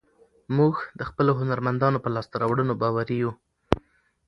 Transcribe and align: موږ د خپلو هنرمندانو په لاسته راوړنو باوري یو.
موږ 0.57 0.75
د 0.99 1.01
خپلو 1.09 1.31
هنرمندانو 1.39 2.01
په 2.03 2.09
لاسته 2.15 2.35
راوړنو 2.41 2.73
باوري 2.81 3.17
یو. 3.23 3.31